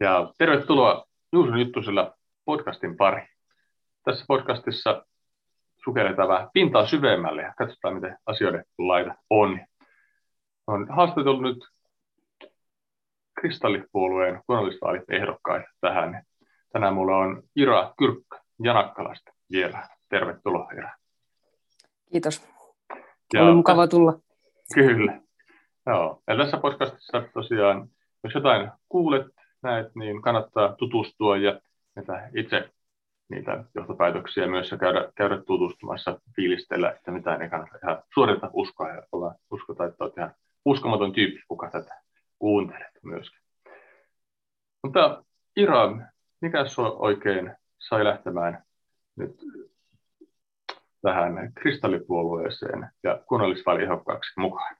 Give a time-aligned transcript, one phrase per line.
[0.00, 3.26] ja tervetuloa Juuson juttusella podcastin pari.
[4.04, 5.06] Tässä podcastissa
[5.84, 9.60] sukelletaan vähän pintaa syvemmälle ja katsotaan, miten asioiden laita on.
[10.66, 11.58] On haastatellut nyt
[13.40, 16.22] kristallipuolueen kunnallisvaalit ehdokkaita tähän.
[16.72, 19.88] Tänään mulla on Ira Kyrkkö Janakkalasta vielä.
[20.08, 20.90] Tervetuloa Ira.
[22.12, 22.48] Kiitos.
[23.34, 24.18] Ja Oli mukava tulla.
[24.74, 25.20] Kyllä.
[25.86, 26.22] Joo.
[26.26, 27.88] Ja tässä podcastissa tosiaan,
[28.24, 29.26] jos jotain kuulet,
[29.62, 31.60] näet, niin kannattaa tutustua ja
[32.36, 32.70] itse
[33.28, 38.88] niitä johtopäätöksiä myös ja käydä, käydä tutustumassa, fiilistellä, että mitään ei kannata ihan suorita uskoa
[38.88, 42.00] ja olla, uskota, että olet ihan uskomaton tyyppi, kuka tätä
[42.38, 43.40] kuuntelet myöskin.
[44.82, 45.24] Mutta
[45.56, 45.96] Ira,
[46.40, 48.62] mikä sinua oikein sai lähtemään
[49.16, 49.36] nyt
[51.02, 54.76] tähän kristallipuolueeseen ja kunnallisvaaliehokkaaksi mukaan?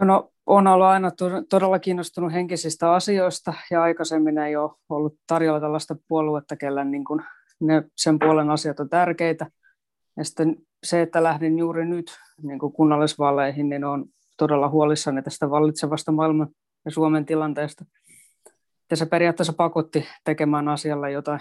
[0.00, 1.10] No, on ollut aina
[1.48, 7.22] todella kiinnostunut henkisistä asioista ja aikaisemmin ei ole ollut tarjolla tällaista puoluetta, kellä niin kuin
[7.60, 9.46] ne, sen puolen asiat on tärkeitä.
[10.16, 14.04] Ja sitten se, että lähdin juuri nyt niin kuin kunnallisvaaleihin, niin on
[14.36, 16.48] todella huolissani tästä vallitsevasta maailman
[16.84, 17.84] ja Suomen tilanteesta.
[18.90, 21.40] Ja se periaatteessa pakotti tekemään asialla jotain.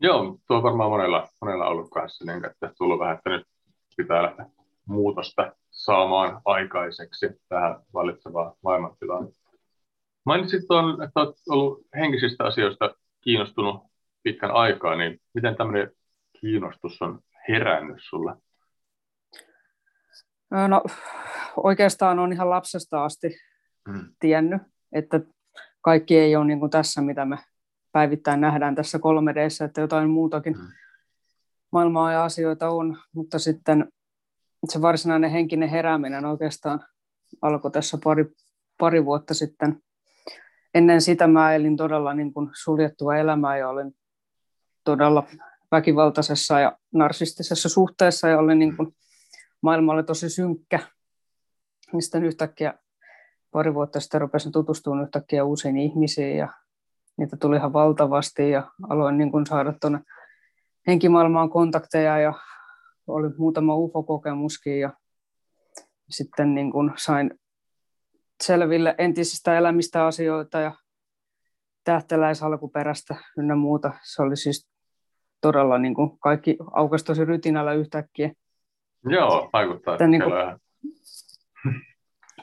[0.00, 3.46] Joo, tuo on varmaan monella, monella ollut kanssa, niin että tullut vähän, että nyt
[3.96, 4.46] pitää lähteä
[4.86, 5.52] muutosta
[5.84, 9.28] saamaan aikaiseksi tähän vallitsevaan maailmantilaan.
[10.26, 13.82] Mainitsit tuon, että olet ollut henkisistä asioista kiinnostunut
[14.22, 15.90] pitkän aikaa, niin miten tämmöinen
[16.40, 18.34] kiinnostus on herännyt sulle?
[20.68, 20.82] No
[21.56, 23.36] oikeastaan on ihan lapsesta asti
[23.90, 24.08] hmm.
[24.20, 25.20] tiennyt, että
[25.80, 27.38] kaikki ei ole niin kuin tässä, mitä me
[27.92, 30.68] päivittäin nähdään tässä 3 d että jotain muutakin hmm.
[31.72, 33.92] maailmaa ja asioita on, mutta sitten
[34.72, 36.80] se varsinainen henkinen herääminen oikeastaan
[37.42, 38.24] alkoi tässä pari,
[38.78, 39.82] pari vuotta sitten.
[40.74, 43.96] Ennen sitä mä elin todella niin kuin suljettua elämää ja olin
[44.84, 45.26] todella
[45.72, 48.96] väkivaltaisessa ja narsistisessa suhteessa ja olin niin kuin,
[49.60, 50.78] maailma oli tosi synkkä.
[51.92, 52.74] Mistä yhtäkkiä
[53.50, 56.48] pari vuotta sitten rupesin tutustumaan yhtäkkiä uusiin ihmisiin ja
[57.16, 60.00] niitä tuli ihan valtavasti ja aloin niin kuin saada tuonne
[60.86, 62.34] henkimaailmaan kontakteja ja
[63.06, 64.92] oli muutama UFO-kokemuskin ja
[66.10, 67.30] sitten niin kuin sain
[68.42, 70.74] selville entisistä elämistä asioita ja
[71.84, 73.92] tähteläisalkuperästä ynnä muuta.
[74.02, 74.70] Se oli siis
[75.40, 78.32] todella niin kuin kaikki aukesi tosi rytinällä yhtäkkiä.
[79.04, 79.94] Joo, vaikuttaa.
[79.94, 80.32] Että, niin kuin,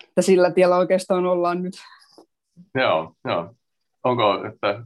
[0.08, 1.74] että sillä tiellä oikeastaan ollaan nyt.
[2.76, 3.56] Joo, joo.
[4.04, 4.84] Onko, että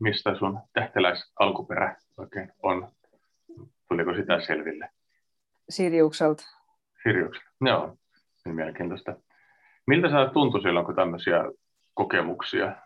[0.00, 2.88] mistä sun tähteläisalkuperä oikein on?
[3.88, 4.88] Tuliko sitä selville?
[5.70, 6.42] Siriukselta.
[7.02, 7.96] Siriukselta, joo.
[8.44, 9.16] Niin mielenkiintoista.
[9.86, 11.44] Miltä sä tuntui silloin, kun tämmöisiä
[11.94, 12.76] kokemuksia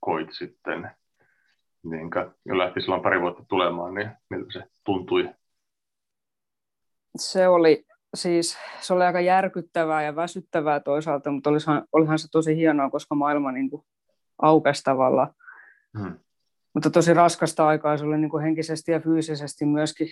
[0.00, 0.90] koit sitten?
[1.84, 2.10] Niin,
[2.44, 5.30] jo lähti silloin pari vuotta tulemaan, niin miltä se tuntui?
[7.16, 12.56] Se oli siis, se oli aika järkyttävää ja väsyttävää toisaalta, mutta olihan, olihan se tosi
[12.56, 13.84] hienoa, koska maailma niin kuin
[14.42, 15.34] aukesi tavallaan.
[15.98, 16.18] Hmm.
[16.74, 20.08] Mutta tosi raskasta aikaa se oli niin kuin henkisesti ja fyysisesti myöskin.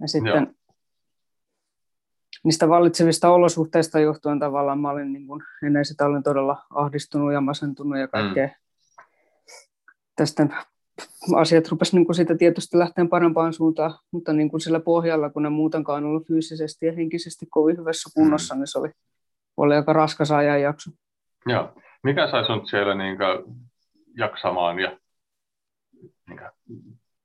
[0.00, 0.57] Ja sitten Joo
[2.44, 7.40] niistä vallitsevista olosuhteista johtuen tavallaan mä olin niin kuin, ennen sitä olin todella ahdistunut ja
[7.40, 8.46] masentunut ja kaikkea.
[8.46, 8.52] Mm.
[10.16, 10.46] Tästä
[11.36, 15.48] asiat rupesivat niin siitä tietysti lähteä parempaan suuntaan, mutta niin kuin sillä pohjalla, kun ne
[15.48, 18.58] muutenkaan ollut fyysisesti ja henkisesti kovin hyvässä kunnossa, mm.
[18.58, 18.90] niin se oli,
[19.56, 20.90] oli aika raskas ajanjakso.
[21.46, 21.74] Joo.
[22.02, 23.18] Mikä sai sinut siellä niin
[24.16, 24.98] jaksamaan ja
[26.28, 26.40] niin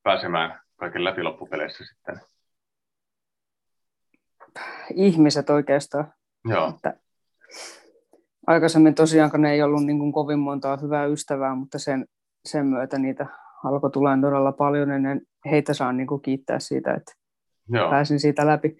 [0.04, 2.33] pääsemään kaiken läpi loppupeleissä sitten?
[4.94, 6.14] Ihmiset oikeastaan.
[6.46, 6.70] Joo.
[6.70, 6.94] Että
[8.48, 12.06] aikaisemmin tosiaan ne ei ollut niin kuin kovin montaa hyvää ystävää, mutta sen,
[12.46, 13.26] sen myötä niitä
[13.64, 15.22] alkoi tulla todella paljon, ennen
[15.52, 17.12] heitä saan niin kuin kiittää siitä, että
[17.70, 17.90] Joo.
[17.90, 18.78] pääsin siitä läpi.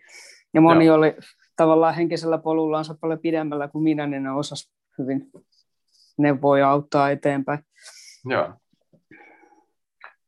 [0.54, 0.98] Ja moni Joo.
[0.98, 1.16] oli
[1.56, 5.32] tavallaan henkisellä polullaansa paljon pidemmällä kuin minä, niin ne osas hyvin
[6.18, 7.60] neuvoja auttaa eteenpäin.
[8.26, 8.54] Joo.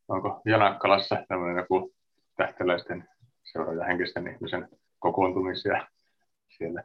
[0.08, 1.94] Onko Janakkalassa tämmöinen joku
[2.38, 3.10] tähteläisten
[3.44, 4.70] seuraaja henkisten ihmisen
[5.00, 5.88] kokoontumisia
[6.58, 6.84] siellä?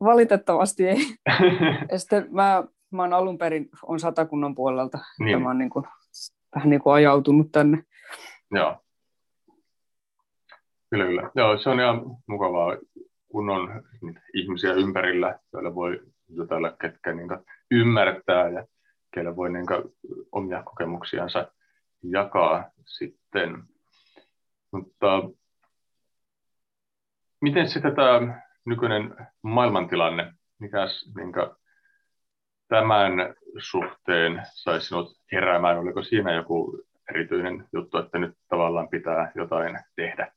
[0.00, 0.98] Valitettavasti ei.
[1.92, 5.42] ja sitten mä, mä oon alun perin on satakunnan puolelta, niin.
[5.42, 5.84] mä oon niin kuin,
[6.54, 7.82] vähän niin kuin ajautunut tänne.
[8.50, 8.80] Joo.
[10.90, 11.30] Kyllä, kyllä.
[11.34, 12.76] Joo, se on ihan mukavaa,
[13.28, 13.82] kun on
[14.34, 17.28] ihmisiä ympärillä, joilla voi jutella, ketkä niin
[17.70, 18.66] ymmärtää ja
[19.14, 19.66] keillä voi niin
[20.32, 21.52] omia kokemuksiansa
[22.02, 23.62] jakaa sitten.
[24.72, 25.22] Mutta
[27.44, 30.78] miten sitten tämä nykyinen maailmantilanne, mikä,
[31.14, 31.50] minkä,
[32.68, 33.12] tämän
[33.58, 35.78] suhteen sai sinut heräämään?
[35.78, 40.32] Oliko siinä joku erityinen juttu, että nyt tavallaan pitää jotain tehdä?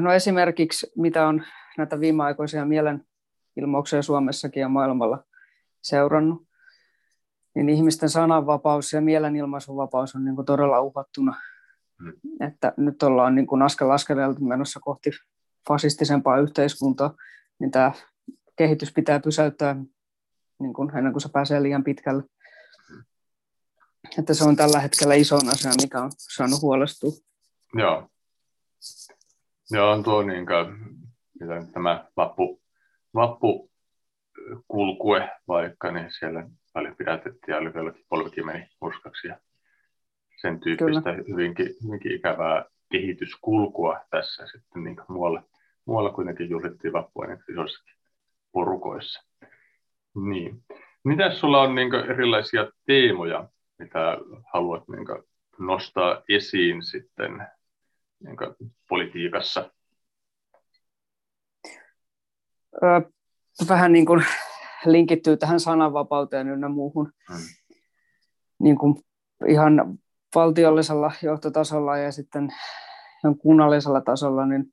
[0.00, 1.42] No esimerkiksi mitä on
[1.78, 5.24] näitä viimeaikoisia mielenilmauksia Suomessakin ja maailmalla
[5.82, 6.42] seurannut,
[7.54, 11.36] niin ihmisten sananvapaus ja mielenilmaisuvapaus on niin todella uhattuna.
[12.00, 12.12] Hmm.
[12.40, 15.10] Että nyt ollaan niin kuin askel askeleelta menossa kohti
[15.68, 17.14] fasistisempaa yhteiskuntaa,
[17.58, 17.92] niin tämä
[18.56, 19.76] kehitys pitää pysäyttää
[20.58, 22.22] niin kuin ennen kuin se pääsee liian pitkälle.
[24.18, 27.10] Että se on tällä hetkellä iso asia, mikä on saanut huolestua.
[27.74, 28.08] Joo.
[29.70, 30.78] Joo, on tuo niin kuin,
[31.40, 32.62] mitä tämä vappu,
[33.14, 33.70] vappu
[34.68, 39.40] kulkue vaikka, niin siellä paljon pidätettiin ja oli vieläkin polvikin meni uskaksi ja
[40.40, 41.24] sen tyyppistä Kyllä.
[41.28, 45.42] hyvinkin, hyvinkin ikävää kehityskulkua tässä sitten niin muualla,
[45.84, 47.94] muualla kuitenkin juhlittiin vappua niin isoissakin
[48.52, 49.24] porukoissa.
[50.14, 50.64] Niin.
[51.04, 53.48] Mitä sulla on niin erilaisia teemoja,
[53.78, 54.18] mitä
[54.52, 55.06] haluat niin
[55.58, 57.46] nostaa esiin sitten
[58.24, 58.36] niin
[58.88, 59.70] politiikassa?
[63.68, 64.24] Vähän niin kuin
[64.86, 67.12] linkittyy tähän sananvapauteen ynnä muuhun.
[67.28, 67.36] Hmm.
[68.58, 68.94] Niin kuin
[69.48, 69.98] ihan
[70.34, 72.48] valtiollisella johtotasolla ja sitten
[73.38, 74.64] kunnallisella tasolla, niin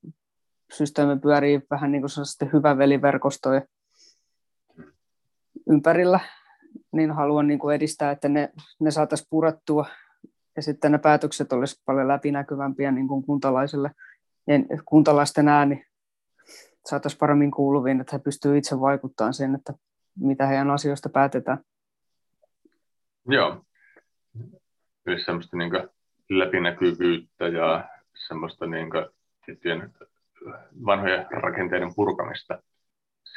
[0.74, 3.62] systeemi pyörii vähän niin kuin hyvä veliverkostoja
[5.70, 6.20] ympärillä,
[6.92, 8.50] niin haluan niin kuin edistää, että ne,
[8.80, 9.86] ne saataisiin purattua
[10.56, 13.92] ja sitten ne päätökset olisivat paljon läpinäkyvämpiä niin kuin kuntalaisille.
[14.48, 15.86] Ja kuntalaisten ääni
[16.86, 19.74] saataisiin paremmin kuuluviin, että he pystyvät itse vaikuttamaan siihen, että
[20.20, 21.58] mitä heidän asioista päätetään.
[23.30, 23.62] Joo.
[25.08, 25.72] Eli semmoista niin
[26.30, 27.90] läpinäkyvyyttä ja
[28.28, 28.90] semmoista niin
[29.46, 29.94] tiettyjen
[30.86, 32.62] vanhojen rakenteiden purkamista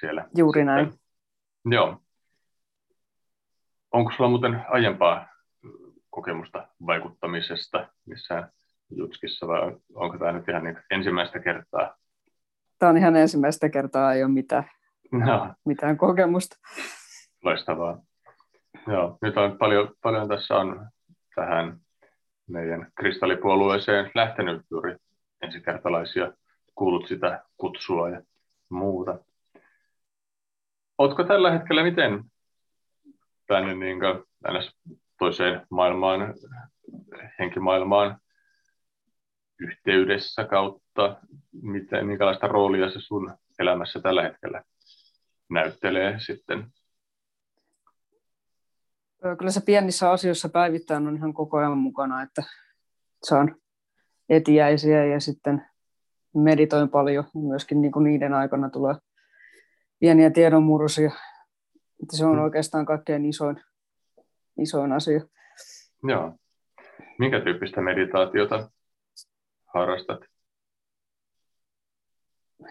[0.00, 0.24] siellä.
[0.36, 0.92] Juuri näin.
[1.64, 2.02] Joo.
[3.92, 5.28] Onko sulla muuten aiempaa
[6.10, 8.50] kokemusta vaikuttamisesta missään
[8.90, 11.96] jutskissa vai onko tämä nyt ihan niin ensimmäistä kertaa?
[12.78, 14.64] Tämä on ihan ensimmäistä kertaa, ei ole mitään,
[15.12, 15.54] no.
[15.64, 16.56] mitään kokemusta.
[17.44, 17.98] Loistavaa.
[18.86, 20.88] Joo, nyt on paljon, paljon tässä on
[21.34, 21.80] tähän
[22.46, 24.96] meidän kristallipuolueeseen lähtenyt juuri
[25.42, 26.32] ensikertalaisia,
[26.74, 28.22] kuullut sitä kutsua ja
[28.68, 29.18] muuta.
[30.98, 32.24] Oletko tällä hetkellä miten
[33.46, 34.24] tänne niin kuin,
[35.18, 36.34] toiseen maailmaan,
[37.38, 38.20] henkimaailmaan
[39.58, 41.16] yhteydessä kautta,
[41.62, 44.62] miten, minkälaista roolia se sun elämässä tällä hetkellä
[45.50, 46.66] näyttelee sitten?
[49.38, 52.42] Kyllä se pienissä asioissa päivittäin on ihan koko ajan mukana, että
[53.22, 53.56] saan
[54.28, 55.66] etiäisiä ja sitten
[56.34, 57.24] meditoin paljon.
[57.34, 58.94] Myöskin niin kuin niiden aikana tulee
[59.98, 61.10] pieniä tiedonmurrosia.
[62.02, 62.42] Että se on mm.
[62.42, 63.62] oikeastaan kaikkein isoin,
[64.58, 65.20] isoin asia.
[66.08, 66.34] Joo.
[67.18, 68.70] Minkä tyyppistä meditaatiota
[69.74, 70.20] harrastat?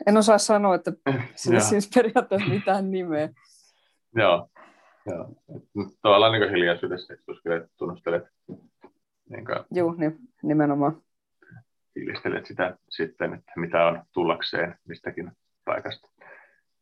[0.08, 0.92] En osaa sanoa, että
[1.36, 3.30] sillä siis periaatteessa mitään nimeä.
[4.16, 4.50] Joo.
[5.10, 5.30] Joo.
[6.02, 8.24] Tavallaan niin hiljaisuudessa, että tunnustelet.
[9.30, 9.96] Niin kuin, Joo,
[10.44, 11.02] nimenomaan.
[11.94, 15.32] Fiilistelet sitä sitten, että mitä on tullakseen mistäkin
[15.66, 16.10] paikasta.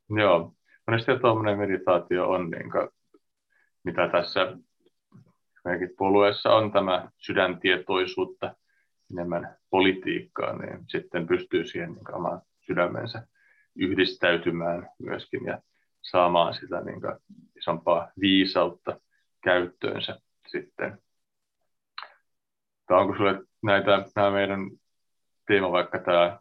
[0.09, 0.53] Joo.
[0.88, 2.89] Monesti tuommoinen meditaatio on, niin kuin,
[3.84, 4.57] mitä tässä
[5.65, 8.55] meidänkin puolueessa on tämä sydäntietoisuutta,
[9.12, 13.27] enemmän politiikkaa, niin sitten pystyy siihen niin omaan sydämensä
[13.75, 15.62] yhdistäytymään myöskin ja
[16.01, 17.01] saamaan sitä niin
[17.58, 19.00] isompaa viisautta
[19.44, 21.02] käyttöönsä sitten.
[22.88, 24.60] Tai onko sinulle näitä, nämä meidän
[25.48, 26.40] teema, vaikka tämä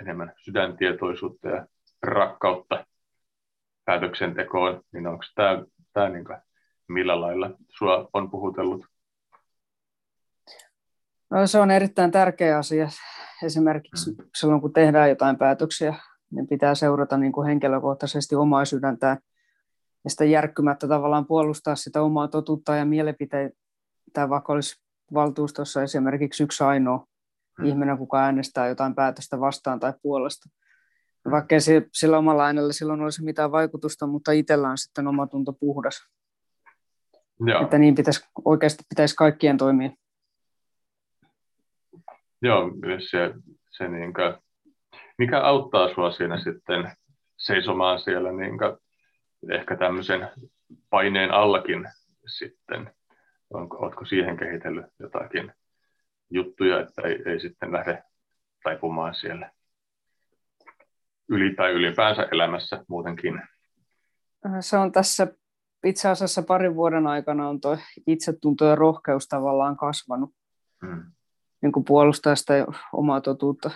[0.00, 1.66] enemmän sydäntietoisuutta ja
[2.02, 2.86] rakkautta
[3.84, 6.24] päätöksentekoon, niin onko tämä, tämä niin
[6.88, 8.86] millä lailla sinua on puhutellut?
[11.30, 12.88] No, se on erittäin tärkeä asia.
[13.44, 14.24] Esimerkiksi mm.
[14.36, 15.94] silloin, kun tehdään jotain päätöksiä,
[16.30, 19.18] niin pitää seurata niin kuin henkilökohtaisesti omaa sydäntään
[20.06, 24.82] ja sitä järkkymättä tavallaan puolustaa sitä omaa totuutta ja mielipiteitä, vaikka olisi
[25.14, 27.06] valtuustossa esimerkiksi yksi ainoa
[27.58, 27.64] mm.
[27.64, 30.48] ihminen, kuka äänestää jotain päätöstä vastaan tai puolesta.
[31.30, 31.60] Vaikka ei
[31.92, 36.08] sillä omalla äänellä silloin olisi mitään vaikutusta, mutta itsellä on sitten oma tunto puhdas.
[37.46, 37.62] Joo.
[37.62, 39.90] Että niin pitäisi, oikeasti pitäisi kaikkien toimia.
[42.42, 42.70] Joo,
[43.10, 43.34] se,
[43.70, 44.34] se niin kuin,
[45.18, 46.92] mikä auttaa sinua siinä sitten
[47.36, 48.76] seisomaan siellä niin kuin,
[49.50, 50.28] ehkä tämmöisen
[50.90, 51.88] paineen allakin
[52.26, 52.94] sitten?
[53.50, 55.52] Onko, oletko siihen kehitellyt jotakin
[56.30, 58.02] juttuja, että ei, ei sitten lähde
[58.62, 59.50] taipumaan siellä
[61.28, 63.42] yli tai ylipäänsä elämässä muutenkin?
[64.60, 65.26] Se on tässä
[65.84, 70.30] itse asiassa parin vuoden aikana on tuo itsetunto ja rohkeus tavallaan kasvanut
[70.86, 71.04] hmm.
[71.62, 73.70] niin kuin puolustaa sitä omaa totuutta.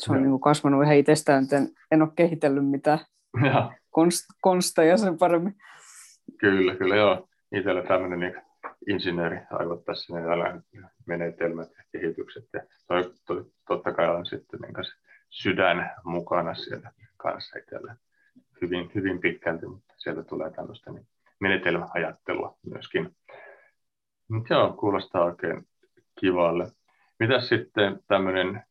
[0.00, 2.98] Se on niin kuin kasvanut ihan itsestään, en, en ole kehitellyt mitään
[3.46, 3.72] ja.
[3.92, 5.54] Konst, konsteja sen paremmin.
[6.38, 7.28] Kyllä, kyllä joo.
[7.52, 8.34] Itsellä tämmöinen niin
[8.88, 10.62] insinööri aivot tässä, niin
[11.06, 12.44] menetelmät ja kehitykset.
[12.52, 14.74] Ja toi, toi, totta kai on sitten niin
[15.30, 17.96] sydän mukana siellä kanssa itsellä
[18.62, 21.06] hyvin, hyvin pitkälti, mutta sieltä tulee tämmöistä niin
[21.40, 23.16] menetelmäajattelua myöskin.
[24.28, 25.66] Mutta joo, kuulostaa oikein
[26.20, 26.66] kivalle.
[27.18, 28.62] Mitä sitten tämmöinen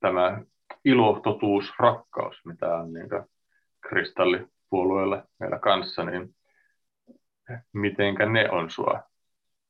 [0.00, 0.42] tämä
[0.84, 3.08] ilo, totuus, rakkaus, mitä on niin
[3.88, 6.34] kristallipuolueella meillä kanssa, niin
[7.72, 9.02] mitenkä ne on sua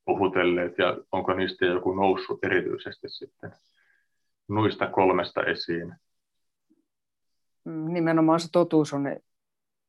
[0.05, 3.53] puhutelleet ja onko niistä joku noussut erityisesti sitten
[4.49, 5.95] nuista kolmesta esiin?
[7.65, 9.17] Nimenomaan se totuus on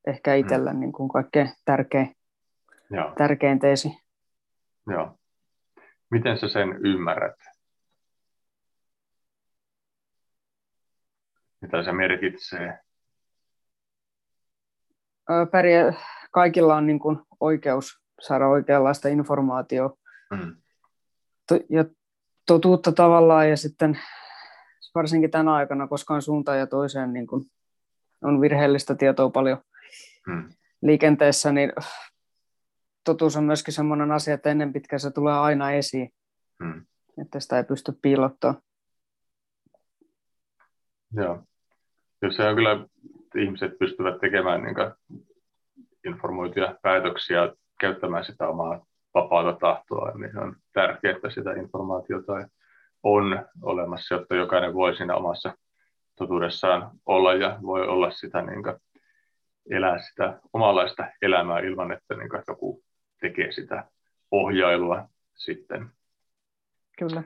[0.08, 0.80] ehkä itsellä mm.
[0.80, 2.16] niin kuin kaikkein tärkein,
[2.90, 3.14] Joo.
[3.18, 3.98] tärkein teesi.
[4.88, 5.16] Joo.
[6.12, 7.36] Miten sä sen ymmärrät?
[11.62, 12.80] Mitä se merkitsee?
[15.52, 15.94] Pärjää,
[16.32, 19.98] kaikilla on niin kuin oikeus saada oikeanlaista informaatiota
[20.32, 20.56] mm.
[21.70, 21.86] ja
[22.46, 24.00] totuutta tavallaan ja sitten
[24.96, 27.46] varsinkin tänä aikana, koska on suuntaan ja toiseen niin kuin
[28.22, 29.58] on virheellistä tietoa paljon
[30.26, 30.50] hmm.
[30.82, 31.74] liikenteessä, niin
[33.04, 36.14] totuus on myöskin sellainen asia, että ennen pitkään se tulee aina esiin,
[36.64, 36.86] hmm.
[37.22, 38.62] että sitä ei pysty piilottamaan.
[41.14, 41.44] Joo.
[42.22, 42.86] Jos se on kyllä,
[43.36, 44.76] ihmiset pystyvät tekemään niin
[46.06, 52.34] informoituja päätöksiä, käyttämään sitä omaa vapaata tahtoa, niin on tärkeää, että sitä informaatiota
[53.04, 55.58] on olemassa, jotta jokainen voi siinä omassa
[56.16, 58.76] totuudessaan olla ja voi olla sitä niin kuin,
[59.70, 62.84] elää sitä omanlaista elämää ilman, että niin kuin, joku
[63.22, 63.84] tekee sitä
[64.32, 65.90] ohjailua sitten.
[67.00, 67.24] Kyllä.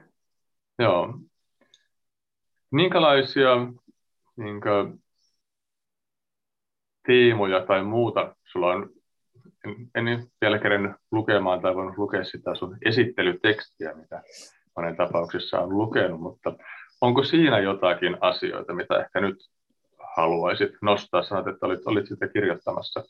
[0.79, 1.19] Joo.
[2.72, 3.55] Minkälaisia
[4.36, 5.02] niin kuin,
[7.07, 8.89] teemoja tai muuta sulla on,
[9.65, 14.22] en, en vielä kerennyt lukemaan tai voinut lukea sitä sun esittelytekstiä, mitä
[14.75, 16.53] monen tapauksessa on lukenut, mutta
[17.01, 19.38] onko siinä jotakin asioita, mitä ehkä nyt
[20.15, 21.24] haluaisit nostaa?
[21.24, 23.03] Sanoit, että olit, olit sitä kirjoittamassa,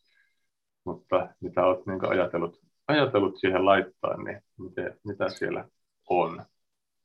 [0.86, 5.66] mutta mitä olet niin ajatellut, ajatellut siihen laittaa, niin miten, mitä siellä
[6.10, 6.46] on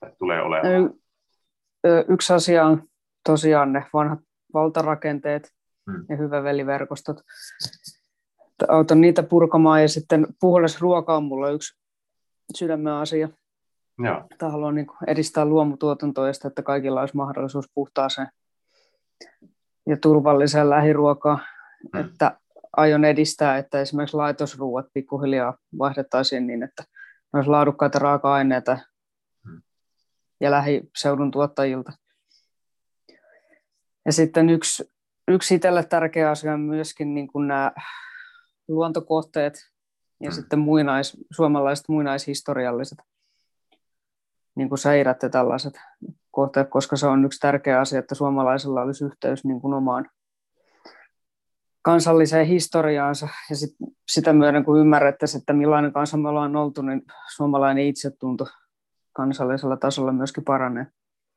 [0.00, 0.94] tai tulee olemaan?
[2.08, 2.82] Yksi asia on
[3.26, 4.18] tosiaan ne vanhat
[4.54, 5.57] valtarakenteet
[5.92, 6.06] hmm.
[6.08, 7.20] ja hyväveliverkostot.
[8.68, 11.78] Autan niitä purkamaan ja sitten puhdas ruoka on mulla yksi
[12.56, 13.28] sydämen asia.
[13.98, 14.24] Joo.
[14.30, 18.28] Että haluan niin edistää luomutuotantoa ja sitä, että kaikilla olisi mahdollisuus puhtaaseen
[19.86, 21.40] ja turvalliseen lähiruokaan.
[21.94, 22.00] Mm.
[22.00, 22.38] Että
[22.76, 26.84] aion edistää, että esimerkiksi laitosruuat pikkuhiljaa vaihdettaisiin niin, että
[27.32, 28.78] olisi laadukkaita raaka-aineita
[29.46, 29.62] mm.
[30.40, 31.92] ja lähiseudun tuottajilta.
[34.06, 34.92] Ja sitten yksi,
[35.28, 37.72] yksi itselle tärkeä asia on myöskin niin kuin nämä
[38.68, 39.54] luontokohteet
[40.20, 40.34] ja mm.
[40.34, 42.98] sitten muinais, suomalaiset muinaishistorialliset
[44.54, 45.74] niin kuin seirat ja tällaiset
[46.30, 50.10] kohteet, koska se on yksi tärkeä asia, että suomalaisilla olisi yhteys niin kuin omaan
[51.82, 53.76] kansalliseen historiaansa ja sit,
[54.08, 57.02] sitä myöden, kun ymmärrettäisiin, että millainen kansa me ollaan oltu, niin
[57.36, 58.46] suomalainen itsetunto
[59.12, 60.86] kansallisella tasolla myöskin paranee.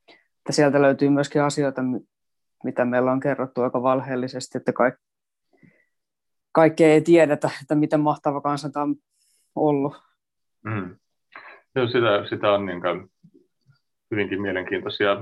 [0.09, 1.81] Että sieltä löytyy myöskin asioita,
[2.63, 5.01] mitä meillä on kerrottu aika valheellisesti, että kaikki,
[6.51, 8.95] kaikkea ei tiedetä, että miten mahtava kansa tämä on
[9.55, 10.01] ollut.
[10.63, 10.95] Mm.
[11.75, 13.11] Joo, sitä, sitä on niin kuin,
[14.11, 15.15] hyvinkin mielenkiintoisia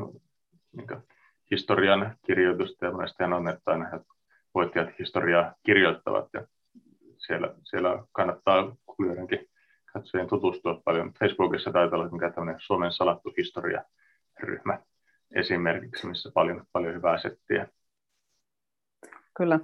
[0.71, 1.03] niin kuin,
[1.51, 3.89] historian kirjoitusta ja monesti on, että aina
[4.55, 6.47] voittajat historiaa kirjoittavat ja
[7.17, 9.45] siellä, siellä kannattaa kuulijoidenkin
[9.93, 11.13] katsojien tutustua paljon.
[11.19, 14.79] Facebookissa taitaa olla mikä tämmöinen Suomen salattu historia-ryhmä
[15.35, 17.67] esimerkiksi, missä paljon, paljon hyvää settiä.
[19.37, 19.59] Kyllä.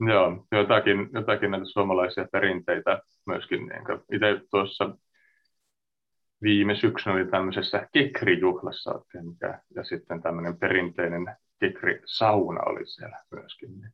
[0.00, 3.66] Joo, jotakin, jotakin näitä suomalaisia perinteitä myöskin.
[3.66, 4.96] Niin itse tuossa
[6.42, 13.80] viime syksynä oli tämmöisessä kekrijuhlassa oikein, mikä, ja sitten tämmöinen perinteinen kekrisauna oli siellä myöskin.
[13.80, 13.92] Niin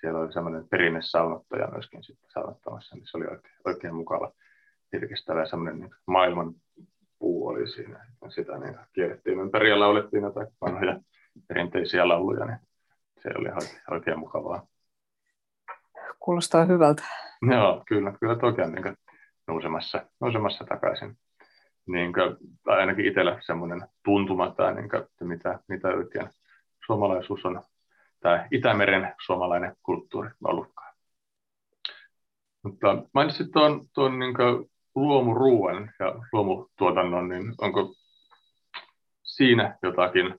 [0.00, 4.32] siellä oli semmoinen perinnesaunottaja myöskin sitten saunottamassa, niin se oli oikein, oikein mukava
[4.92, 6.54] virkistävä ja semmoinen niin maailman
[7.22, 8.06] puu oli siinä.
[8.28, 11.00] Sitä niin kierrettiin ympäri ja laulettiin jotain vanhoja
[11.48, 12.58] perinteisiä lauluja, niin
[13.22, 14.66] se oli oikein, oikein mukavaa.
[16.20, 17.02] Kuulostaa hyvältä.
[17.50, 18.96] Joo, kyllä, kyllä toki on niin
[19.48, 21.16] nousemassa, nousemassa takaisin
[21.86, 26.28] niin kuin, tai ainakin itsellä semmoinen tuntuma, tai niin kuin, että mitä, mitä oikein
[26.86, 27.62] suomalaisuus on,
[28.20, 30.94] tai Itämeren suomalainen kulttuuri ollutkaan.
[32.62, 34.34] Mutta mainitsit tuon, tuon niin
[34.94, 37.94] luomuruuan ja luomutuotannon, niin onko
[39.22, 40.34] siinä jotakin,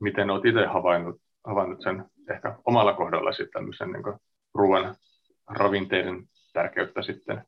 [0.00, 4.20] miten olet itse havainnut, havainnut sen ehkä omalla kohdalla sitten tämmöisen niin
[4.54, 4.94] ruoan
[5.46, 7.44] ravinteiden tärkeyttä sitten?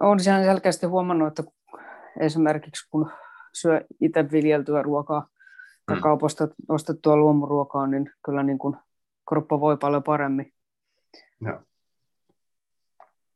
[0.00, 1.42] Olen ihan selkeästi huomannut, että
[2.20, 3.10] esimerkiksi kun
[3.54, 5.28] syö itse viljeltyä ruokaa
[5.86, 6.02] tai mm.
[6.02, 8.76] kaupasta ostettua luomuruokaa, niin kyllä niin kuin
[9.28, 10.52] kroppa voi paljon paremmin.
[11.40, 11.62] Joo.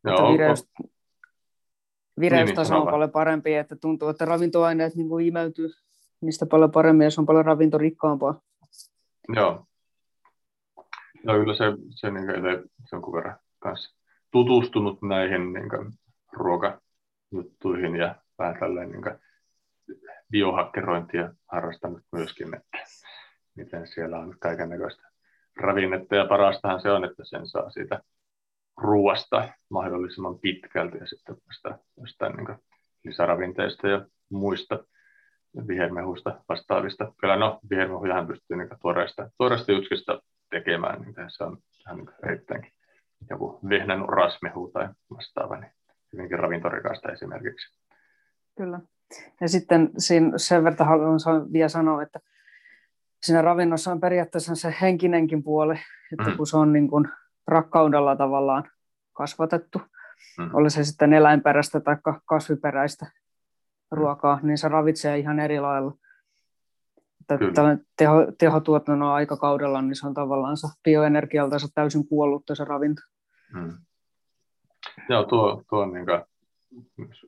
[0.04, 0.70] Joo, vireys,
[2.20, 5.70] vireystaso on paljon parempi, että tuntuu, että ravintoaineet niin kuin imeytyy
[6.20, 8.40] niistä paljon paremmin ja se on paljon ravintorikkaampaa.
[9.28, 9.66] Joo.
[11.24, 13.96] Joo, kyllä se, se niin kuin jonkun verran kanssa
[14.30, 15.92] tutustunut näihin niin kuin,
[16.32, 19.18] ruokajuttuihin ja vähän tälleen niin kuin,
[20.30, 22.78] biohakkerointia harrastanut myöskin, että
[23.54, 25.02] miten siellä on kaiken näköistä
[25.56, 28.02] ravinnetta ja parastahan se on, että sen saa siitä
[28.76, 32.58] ruoasta mahdollisimman pitkälti ja sitten jostain, jostain niin
[33.04, 34.84] lisäravinteista ja muista
[35.68, 37.12] vihermehuista vastaavista.
[37.20, 42.72] Kyllä no, vihermehujahan pystyy niin tuoreista, tuoreista jutskista tekemään, niin se on ihan niin erittäinkin
[43.30, 45.72] joku vehnän rasmehu tai vastaava, niin
[46.12, 47.76] hyvinkin ravintorikasta esimerkiksi.
[48.56, 48.80] Kyllä.
[49.40, 52.20] Ja sitten siinä sen verran haluan vielä sanoa, että
[53.22, 55.74] siinä ravinnossa on periaatteessa se henkinenkin puoli,
[56.12, 56.36] että mm.
[56.36, 57.08] kun se on niin kuin
[57.46, 58.70] rakkaudella tavallaan
[59.12, 59.82] kasvatettu,
[60.38, 60.50] mm.
[60.52, 63.06] oli se sitten eläinperäistä tai kasviperäistä
[63.90, 65.94] ruokaa, niin se ravitsee ihan eri lailla.
[67.20, 67.38] Että
[67.96, 73.02] teho, tehotuotannon aikakaudella niin se on tavallaan bioenergialta täysin kuollut se ravinto.
[73.54, 73.72] Mm.
[75.08, 76.06] Joo, tuo, tuo on niin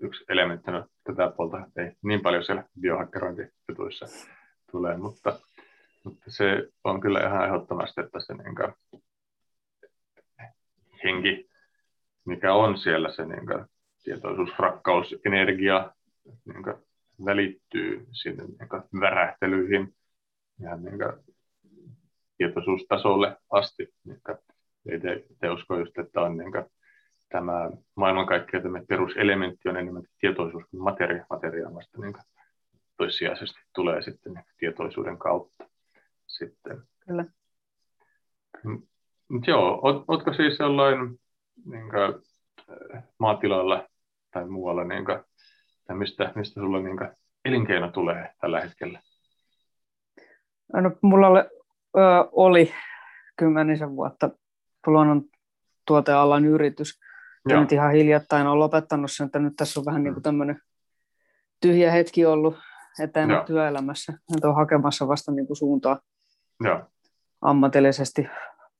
[0.00, 4.06] yksi elementti, no, tätä puolta ei niin paljon siellä biohakkerointijutuissa
[4.70, 5.40] tulee, mutta,
[6.04, 9.02] mutta se on kyllä ihan ehdottomasti, että se niin kuin,
[11.04, 11.50] henki,
[12.24, 13.64] mikä on siellä, se niin kuin,
[14.02, 15.92] tietoisuus, rakkaus, energia
[16.44, 16.76] niin kuin,
[17.24, 19.94] välittyy sinne niin kuin, värähtelyihin
[20.62, 21.36] ihan niin kuin,
[22.36, 23.94] tietoisuustasolle asti.
[24.04, 24.38] Niin kuin,
[24.90, 26.64] ei te, te usko just, että on niin kuin,
[27.28, 31.26] tämä maailmankaikkeuden peruselementti on enemmän tietoisuus kuin materia.
[31.30, 32.14] Materia vasta niin
[32.96, 35.68] toissijaisesti tulee sitten niin tietoisuuden kautta.
[36.26, 36.82] Sitten.
[37.06, 37.24] Kyllä.
[39.32, 40.98] Mut joo, oletko siis jollain
[41.64, 42.22] niin kuin,
[42.94, 43.88] äh, maatilalla
[44.30, 45.18] tai muualla, niin kuin,
[45.86, 47.10] tai mistä, mistä sulla niin kuin,
[47.44, 49.00] elinkeino tulee tällä hetkellä?
[50.72, 51.40] No, mulla oli,
[51.96, 52.72] ö, oli
[53.36, 54.30] kymmenisen vuotta
[54.86, 55.22] luonnon
[55.86, 57.00] tuotealan yritys,
[57.48, 60.22] ja nyt ihan hiljattain on lopettanut sen, että nyt tässä on vähän niin kuin mm.
[60.22, 60.60] tämmöinen
[61.60, 62.56] tyhjä hetki ollut,
[63.02, 64.12] että en ole työelämässä.
[64.12, 66.00] Nyt on hakemassa vasta niin kuin suuntaa
[66.60, 66.82] Joo.
[67.40, 68.28] ammatillisesti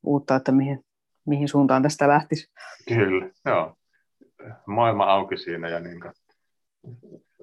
[0.03, 0.85] uutta, että mihin,
[1.25, 2.51] mihin suuntaan tästä lähtisi.
[2.87, 3.75] Kyllä, joo.
[4.67, 5.99] Maailma auki siinä ja niin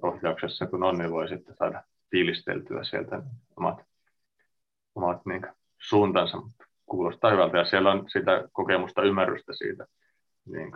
[0.03, 3.23] ohjauksessa kun on, niin voi sitten saada tiilisteltyä sieltä
[3.57, 3.87] omat,
[4.95, 5.43] omat niin
[5.79, 6.39] suuntansa.
[6.87, 9.87] Kuulostaa hyvältä ja siellä on sitä kokemusta, ymmärrystä siitä
[10.45, 10.73] niin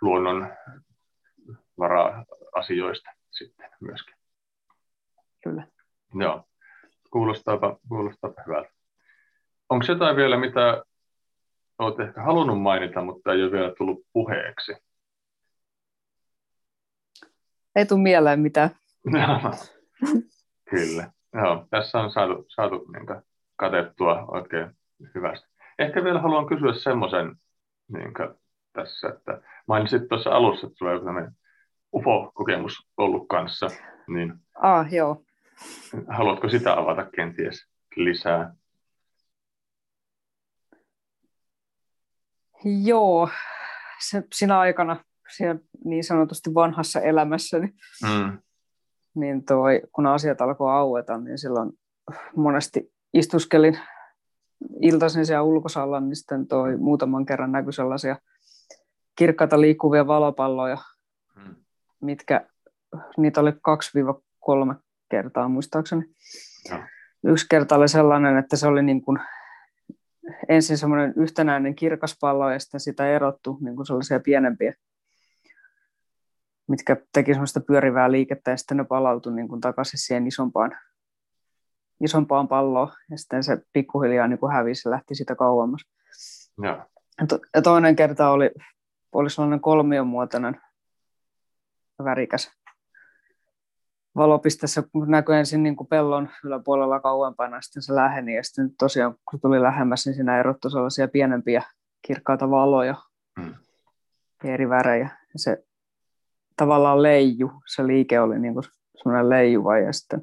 [0.00, 0.52] luonnon
[1.78, 4.14] vara-asioista sitten myöskin.
[5.44, 5.66] Kyllä.
[6.14, 6.44] Joo,
[7.10, 8.73] kuulostaapa, kuulostaapa hyvältä.
[9.68, 10.82] Onko jotain vielä, mitä
[11.78, 14.72] olet ehkä halunnut mainita, mutta ei ole vielä tullut puheeksi?
[17.76, 18.70] Ei tule mieleen mitään.
[20.70, 21.10] Kyllä.
[21.32, 23.22] Joo, tässä on saatu, saatu niin
[23.56, 24.70] katettua oikein
[25.14, 25.48] hyvästi.
[25.78, 27.36] Ehkä vielä haluan kysyä semmoisen
[27.88, 28.12] niin
[28.72, 31.32] tässä, että mainitsit tuossa alussa, että sulla on
[31.94, 33.66] UFO-kokemus ollut kanssa,
[34.06, 35.22] niin ah, joo.
[36.08, 38.54] haluatko sitä avata kenties lisää?
[42.64, 43.28] Joo,
[44.08, 45.04] se, sinä aikana
[45.36, 48.38] siellä niin sanotusti vanhassa elämässä, mm.
[49.14, 51.72] niin toi, kun asiat alkoi aueta, niin silloin
[52.36, 53.78] monesti istuskelin
[54.80, 58.16] iltaisin siellä ulkosalla, niin sitten toi muutaman kerran näkyi sellaisia
[59.16, 60.78] kirkkaita liikkuvia valopalloja,
[61.34, 61.54] hmm.
[62.00, 62.46] mitkä,
[63.16, 63.54] niitä oli 2-3
[65.10, 66.04] kertaa muistaakseni.
[66.68, 66.88] Ja.
[67.24, 69.18] Yksi kerta oli sellainen, että se oli niin kuin
[70.48, 74.74] ensin semmoinen yhtenäinen kirkas pallo ja sitten sitä erottu niin kuin sellaisia pienempiä,
[76.68, 80.78] mitkä teki semmoista pyörivää liikettä ja sitten ne palautui niin kuin takaisin siihen isompaan,
[82.04, 85.80] isompaan palloon ja sitten se pikkuhiljaa niin kuin hävisi ja lähti sitä kauemmas.
[86.62, 86.86] Ja.
[87.54, 88.50] Ja toinen kerta oli
[89.14, 90.60] oli sellainen kolmion muotoinen
[92.04, 92.50] värikäs
[94.16, 99.14] valopistessä, kun näkyi ensin niin kuin pellon yläpuolella kauempana, sitten se läheni, ja sitten tosiaan
[99.30, 101.62] kun tuli lähemmäs, niin siinä erottui sellaisia pienempiä
[102.02, 102.94] kirkkaita valoja
[103.38, 103.54] mm.
[104.44, 105.08] eri värejä.
[105.32, 105.64] Ja se
[106.56, 108.64] tavallaan leiju, se liike oli niin kuin
[109.02, 110.22] semmoinen leijuva, ja sitten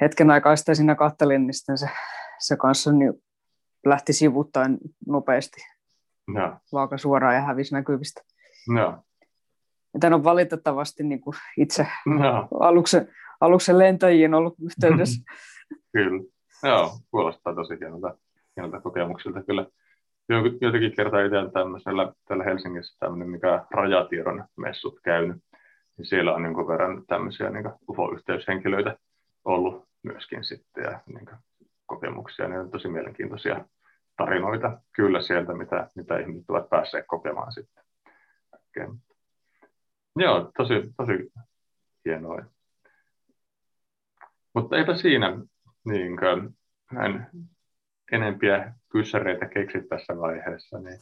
[0.00, 1.88] hetken aikaa sitten siinä kattelin, niin sitten se,
[2.38, 3.12] se kanssa niin
[3.86, 5.64] lähti sivuttain nopeasti
[6.28, 6.56] no.
[6.72, 8.22] vaaka suoraan ja hävisi näkyvistä.
[8.68, 9.04] No.
[10.00, 12.48] Tämän on valitettavasti niin kuin itse no.
[12.60, 13.08] aluksen,
[13.40, 15.22] aluksen lentäjiin ollut yhteydessä.
[15.92, 16.22] kyllä.
[16.62, 18.14] Joo, kuulostaa tosi hienolta,
[18.56, 19.66] hienolta kokemuksilta kyllä.
[20.60, 25.36] Jotenkin kertaa itse tämmöisellä täällä Helsingissä tämmöinen, mikä rajatiedon messut käynyt,
[25.96, 28.96] niin siellä on niin verran tämmöisiä niin UFO-yhteyshenkilöitä
[29.44, 31.28] ollut myöskin sitten ja niin
[31.86, 33.64] kokemuksia, niin on tosi mielenkiintoisia
[34.16, 37.84] tarinoita kyllä sieltä, mitä, mitä ihmiset ovat päässeet kokemaan sitten.
[40.16, 41.32] Joo, tosi, tosi
[42.04, 42.42] hienoa.
[44.54, 45.38] Mutta eipä siinä
[45.84, 46.56] niin kuin,
[46.92, 47.26] näin
[48.12, 51.00] enempiä kyssäreitä keksit tässä vaiheessa, niin,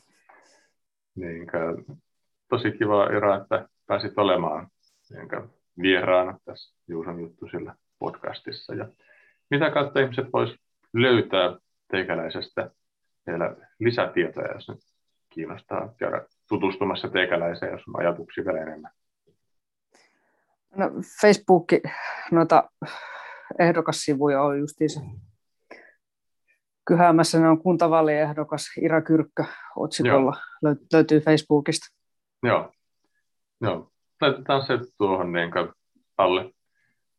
[1.15, 2.01] niin kuin,
[2.49, 4.69] tosi kiva Ira, että pääsit olemaan
[5.11, 5.51] niin kuin,
[5.83, 8.75] vieraana tässä Juuson juttu sillä podcastissa.
[8.75, 8.89] Ja
[9.51, 10.57] mitä kautta ihmiset vois
[10.93, 11.57] löytää
[11.91, 12.71] teikäläisestä
[13.27, 14.79] vielä lisätietoja, jos nyt
[15.31, 18.93] kiinnostaa käydä tutustumassa teikäläiseen, jos on ajatuksia vielä enemmän.
[20.77, 21.67] No, Facebook,
[22.31, 22.71] noita
[23.59, 25.01] ehdokassivuja on justiinsa
[26.85, 27.41] kyhäämässä.
[27.41, 29.45] Ne on kuntavaaliehdokas Ira Kyrkkö
[29.77, 30.37] otsikolla.
[30.63, 30.77] Joo.
[30.93, 31.97] Löytyy Facebookista.
[32.43, 32.73] Joo.
[33.61, 33.93] Joo.
[34.21, 35.51] Laitetaan se tuohon niin
[36.19, 36.51] alle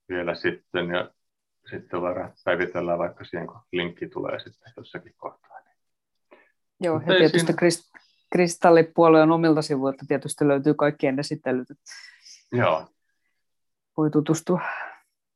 [0.10, 1.12] vielä sitten ja
[1.72, 5.52] sitten voidaan päivitellään vaikka siihen, kun linkki tulee sitten jossakin kohtaa.
[6.84, 8.00] Joo, Mutta ja tietysti siinä...
[8.32, 11.68] kristallipuolueen omilta sivuilta tietysti löytyy kaikkien esittelyt.
[12.52, 12.88] Joo,
[13.98, 14.62] voi tutustua.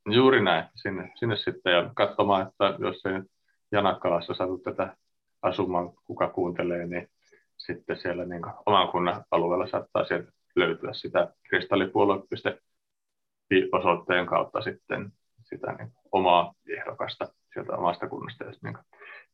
[0.09, 3.31] Juuri näin, sinne, sinne sitten ja katsomaan, että jos ei nyt
[3.71, 4.97] Janakkalassa satu tätä
[5.41, 7.09] asumaan, kuka kuuntelee, niin
[7.57, 15.11] sitten siellä niin oman kunnan alueella saattaa sieltä löytyä sitä kristallipuolue.fi osoitteen kautta sitten
[15.43, 18.43] sitä niin omaa ehdokasta sieltä omasta kunnasta.
[18.43, 18.77] Ja niin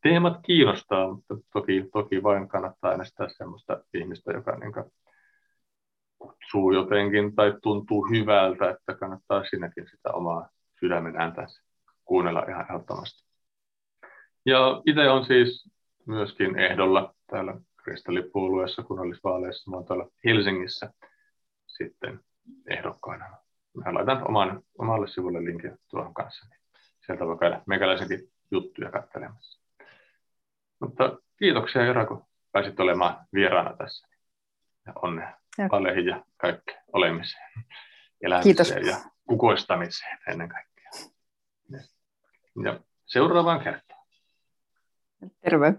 [0.04, 4.74] teemat kiinnostaa, mutta toki, toki vain kannattaa äänestää sellaista ihmistä, joka niin
[6.42, 10.50] kutsuu jotenkin tai tuntuu hyvältä, että kannattaa sinnekin sitä omaa
[10.80, 11.48] sydämen ääntä
[12.06, 13.24] kuunnella ihan ehdottomasti.
[14.46, 15.70] Ja itse on siis
[16.06, 19.72] myöskin ehdolla täällä kristallipuolueessa kunnallisvaaleissa.
[19.72, 20.94] Mä oon tuolla Helsingissä
[21.68, 22.20] sitten
[22.68, 23.26] ehdokkaana.
[23.86, 26.48] Mä laitan oman, omalle sivulle linkin tuohon kanssa.
[26.50, 26.60] Niin
[27.06, 28.20] sieltä voi käydä meikäläisenkin
[28.52, 29.62] juttuja katselemassa.
[30.80, 34.08] Mutta kiitoksia Jara, kun pääsit olemaan vieraana tässä.
[34.86, 35.38] Ja onnea
[35.72, 37.66] valeihin ja kaikkeen olemiseen,
[38.22, 38.70] elämiseen Kiitos.
[38.88, 40.92] ja kukoistamiseen ennen kaikkea.
[42.64, 44.08] Ja seuraavaan kertaan.
[45.42, 45.74] Terve.